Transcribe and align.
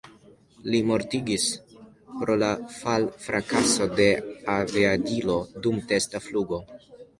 Li 0.75 0.77
mortigis 0.91 1.45
pro 2.21 2.37
fal-frakaso 2.79 3.89
de 4.01 4.09
aviadilo 4.57 5.39
dum 5.67 5.81
testa 5.95 6.27
flugo. 6.31 6.63